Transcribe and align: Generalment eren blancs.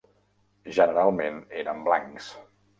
Generalment 0.77 1.39
eren 1.61 1.87
blancs. 1.91 2.35